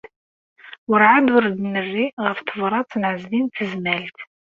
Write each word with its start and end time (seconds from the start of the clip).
Werɛad 0.89 1.27
ur 1.35 1.45
d-nerri 1.55 2.05
ɣef 2.25 2.37
tebṛat 2.41 2.91
n 2.97 3.03
Ɛezdin 3.11 3.45
n 3.49 3.51
Tezmalt. 3.55 4.17